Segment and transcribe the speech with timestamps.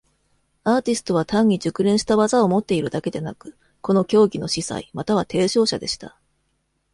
[0.63, 6.17] アーティストは単に熟練した技を持っているだけでなく、この教義の司祭または提唱者でした。